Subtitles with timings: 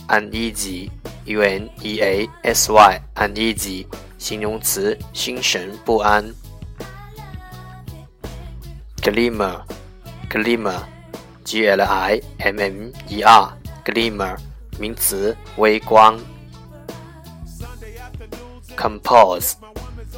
[0.07, 0.89] uneasy
[1.25, 3.85] u n e a s y uneasy
[4.17, 6.33] 形容词，心神不安。
[9.01, 9.61] glimmer
[10.29, 10.94] glimmer
[11.45, 13.53] g l i m m e r
[13.85, 14.35] glimmer
[14.79, 16.19] 名词，微光。
[18.75, 19.53] compose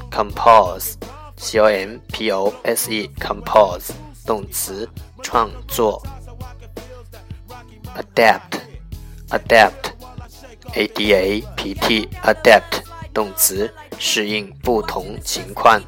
[0.09, 3.91] compose，c o m p o s e，compose，
[4.25, 4.89] 动词，
[5.21, 6.01] 创作。
[7.95, 12.81] adapt，adapt，a d a p t，adapt，
[13.13, 15.79] 动词，适应不同情况。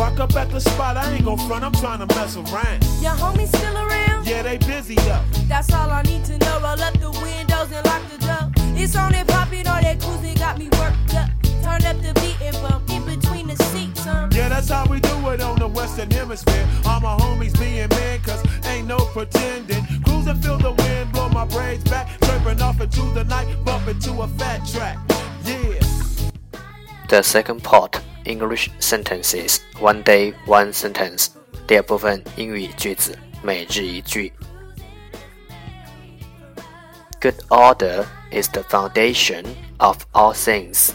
[0.00, 2.82] Park up at the spot, I ain't gon' front, I'm trying to mess around.
[3.02, 4.26] Your homies still around?
[4.26, 5.22] Yeah, they busy though.
[5.46, 6.58] That's all I need to know.
[6.60, 8.50] Roll up the windows and lock the door.
[8.80, 11.28] It's on and popping, all that cruising got me worked up.
[11.62, 14.06] Turn up the beat and bump in between the seats.
[14.06, 14.30] Um.
[14.32, 16.66] Yeah, that's how we do it on the Western Hemisphere.
[16.86, 19.84] All my homies being men, cause ain't no pretending.
[20.04, 22.08] Cruising, feel the wind, blow my braids back.
[22.20, 24.98] Tripping off into the night, bumping to a fat track.
[25.44, 25.78] Yeah.
[27.08, 31.27] The second part English sentences one day one sentence.
[31.67, 34.31] 第二部分英语句子每日一句。
[37.21, 39.45] Good order is the foundation
[39.77, 40.91] of all things.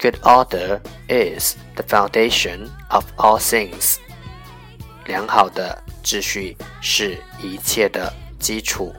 [0.00, 3.98] Good order is the foundation of all things.
[5.06, 8.92] 良好的秩序是一切的基础。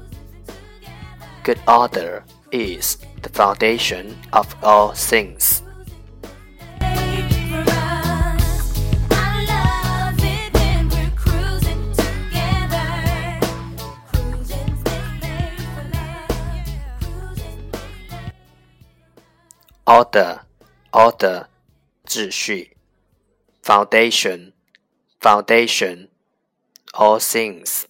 [1.43, 5.58] Good order is the foundation of all things.
[19.90, 20.42] Order
[20.92, 21.48] order
[22.06, 22.76] 秩序
[23.60, 24.52] ，foundation
[25.20, 26.06] foundation
[26.92, 27.86] all things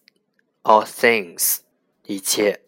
[0.63, 1.59] all things
[2.05, 2.63] 一切。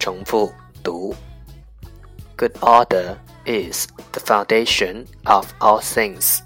[0.00, 0.52] 重复
[0.82, 1.14] 读。
[2.36, 6.41] Good order is the foundation of all things.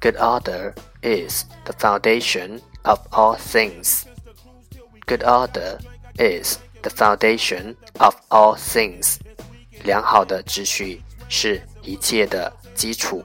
[0.00, 4.06] Good order is the foundation of all things.
[5.06, 5.78] Good order
[6.18, 9.18] is the foundation of all things.
[9.84, 13.24] 良好的秩序是 一切的基础。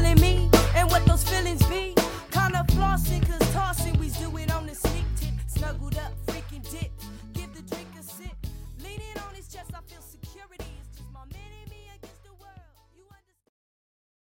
[0.00, 0.49] Feeling me